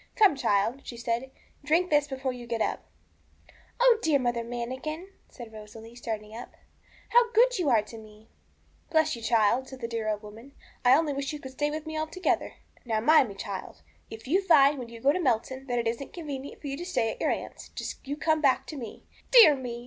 'Come, 0.15 0.35
child,' 0.35 0.81
she 0.83 0.97
said, 0.97 1.29
'drink 1.63 1.91
this 1.91 2.07
before 2.07 2.33
you 2.33 2.47
get 2.47 2.59
up.' 2.59 2.87
'Oh, 3.79 3.99
dear 4.01 4.17
Mother 4.17 4.43
Manikin,' 4.43 5.09
said 5.29 5.53
Rosalie, 5.53 5.93
starting 5.93 6.35
up, 6.35 6.55
how 7.09 7.31
good 7.33 7.59
you 7.59 7.69
are 7.69 7.83
to 7.83 7.99
me!' 7.99 8.27
'Bless 8.89 9.15
you, 9.15 9.21
child!' 9.21 9.67
said 9.69 9.79
the 9.79 9.87
dear 9.87 10.05
little 10.05 10.13
old 10.13 10.23
woman; 10.23 10.53
'I 10.83 10.97
only 10.97 11.13
wish 11.13 11.33
you 11.33 11.39
could 11.39 11.51
stay 11.51 11.69
with 11.69 11.85
me 11.85 11.99
altogether. 11.99 12.55
Now 12.83 12.99
mind 12.99 13.29
me, 13.29 13.35
child, 13.35 13.83
if 14.09 14.27
you 14.27 14.41
find, 14.41 14.79
when 14.79 14.89
you 14.89 15.01
get 15.01 15.11
to 15.13 15.19
Melton, 15.19 15.67
that 15.67 15.77
it 15.77 15.87
isn't 15.87 16.13
convenient 16.13 16.61
for 16.61 16.65
you 16.65 16.77
to 16.77 16.83
stay 16.83 17.11
at 17.11 17.21
your 17.21 17.29
aunt's, 17.29 17.69
just 17.69 18.07
you 18.07 18.17
come 18.17 18.41
back 18.41 18.65
to 18.65 18.77
me. 18.77 19.03
Dear 19.31 19.55
me! 19.55 19.79